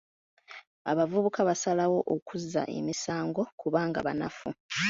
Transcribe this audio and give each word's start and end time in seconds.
Abavubuka 0.91 1.39
basalawo 1.49 1.99
okuzza 2.15 2.61
emisango 2.77 3.41
kubanga 3.59 3.99
banafu. 4.07 4.49